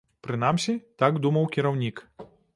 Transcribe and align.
Прынамсі, 0.27 0.75
так 1.03 1.21
думаў 1.27 1.45
кіраўнік. 1.59 2.05